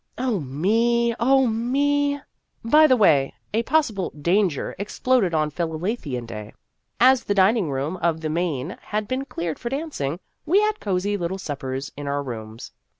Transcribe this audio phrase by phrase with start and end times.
[0.17, 1.13] Oh, me!
[1.19, 2.19] oh, me!
[2.65, 6.55] By the way, a pos sible" Danger" exploded on Philalethean Day.
[6.99, 11.17] As the dining room of the Main had been cleared for dancing, we had cosy
[11.17, 12.71] little suppers in our rooms.